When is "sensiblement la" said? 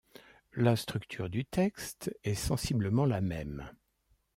2.33-3.21